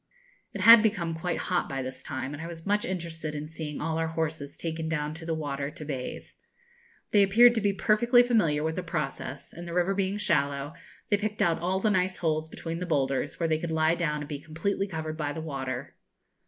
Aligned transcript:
It 0.51 0.61
had 0.61 0.81
become 0.81 1.13
quite 1.13 1.37
hot 1.37 1.69
by 1.69 1.83
this 1.83 2.01
time, 2.01 2.33
and 2.33 2.41
I 2.41 2.47
was 2.47 2.65
much 2.65 2.85
interested 2.85 3.35
in 3.35 3.47
seeing 3.47 3.79
all 3.79 3.99
our 3.99 4.07
horses 4.07 4.57
taken 4.57 4.89
down 4.89 5.13
to 5.13 5.27
the 5.27 5.35
water 5.35 5.69
to 5.69 5.85
bathe. 5.85 6.23
They 7.11 7.21
appeared 7.21 7.53
to 7.53 7.61
be 7.61 7.71
perfectly 7.71 8.23
familiar 8.23 8.63
with 8.63 8.75
the 8.75 8.81
process; 8.81 9.53
and, 9.53 9.67
the 9.67 9.75
river 9.75 9.93
being 9.93 10.17
shallow, 10.17 10.73
they 11.11 11.17
picked 11.17 11.43
out 11.43 11.59
all 11.59 11.79
the 11.79 11.91
nice 11.91 12.17
holes 12.17 12.49
between 12.49 12.79
the 12.79 12.87
boulders, 12.87 13.39
where 13.39 13.47
they 13.47 13.59
could 13.59 13.71
lie 13.71 13.93
down 13.93 14.21
and 14.21 14.27
be 14.27 14.39
completely 14.39 14.87
covered 14.87 15.17
by 15.17 15.33
the 15.33 15.39
water. 15.41 15.95